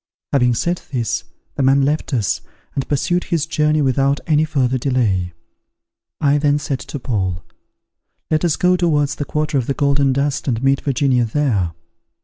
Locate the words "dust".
10.11-10.47